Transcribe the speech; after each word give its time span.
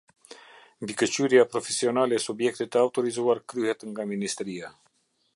Mbikëqyrja 0.83 1.43
profesionale 1.55 2.17
e 2.19 2.23
subjektit 2.23 2.71
të 2.75 2.81
autorizuar 2.83 3.43
kryhet 3.53 3.85
nga 3.91 4.07
Ministria. 4.15 4.73